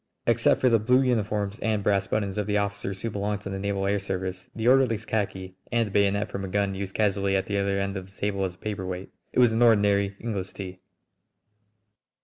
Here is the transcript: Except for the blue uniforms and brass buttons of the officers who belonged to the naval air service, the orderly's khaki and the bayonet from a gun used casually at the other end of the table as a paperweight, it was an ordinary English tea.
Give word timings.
Except 0.25 0.59
for 0.59 0.67
the 0.67 0.79
blue 0.79 1.03
uniforms 1.03 1.59
and 1.59 1.83
brass 1.83 2.07
buttons 2.07 2.39
of 2.39 2.47
the 2.47 2.57
officers 2.57 3.03
who 3.03 3.11
belonged 3.11 3.41
to 3.41 3.51
the 3.51 3.59
naval 3.59 3.85
air 3.85 3.99
service, 3.99 4.49
the 4.55 4.67
orderly's 4.67 5.05
khaki 5.05 5.53
and 5.71 5.85
the 5.85 5.91
bayonet 5.91 6.27
from 6.31 6.43
a 6.43 6.47
gun 6.47 6.73
used 6.73 6.95
casually 6.95 7.35
at 7.35 7.45
the 7.45 7.59
other 7.59 7.79
end 7.79 7.95
of 7.95 8.07
the 8.11 8.19
table 8.19 8.43
as 8.43 8.55
a 8.55 8.57
paperweight, 8.57 9.11
it 9.31 9.37
was 9.37 9.53
an 9.53 9.61
ordinary 9.61 10.15
English 10.19 10.53
tea. 10.53 10.79